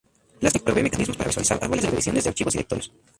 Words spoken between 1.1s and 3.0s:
para visualizar árboles de revisiones de archivos y directorios.